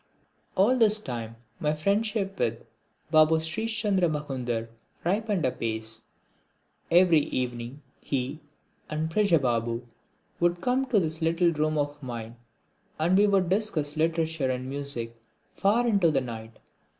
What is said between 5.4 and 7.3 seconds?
apace. Every